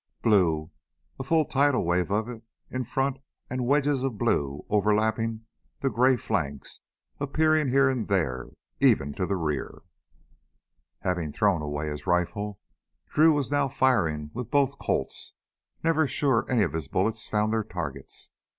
[0.23, 0.71] Blue
[1.19, 3.19] a full tidal wave of it in front
[3.51, 5.45] and wedges of blue overlapping
[5.81, 6.81] the gray flanks
[7.19, 8.47] and appearing here and there
[8.79, 9.83] even to the rear
[11.01, 12.59] Having thrown away his rifle,
[13.13, 15.33] Drew was now firing with both Colts,
[15.83, 18.31] never sure any of his bullets found their targets.